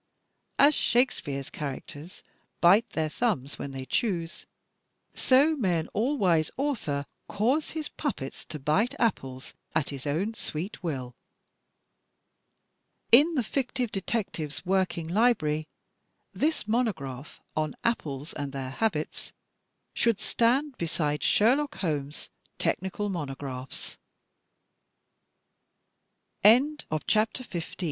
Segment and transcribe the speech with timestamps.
[0.57, 2.23] As Shakespeare's characters
[2.59, 4.47] bite their thumbs when they choose,
[5.13, 10.33] so may an all wise author cause his puppets to bite apples at his own
[10.33, 11.13] sweet will.
[13.11, 15.67] In the Fictive Detectives' Working Library,
[16.33, 19.33] this Mono graph on Apples and their Habits
[19.93, 23.35] should stand beside Sher lock Holmes technical m